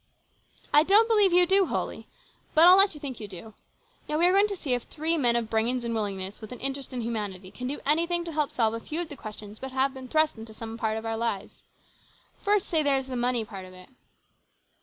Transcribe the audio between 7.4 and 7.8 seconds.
can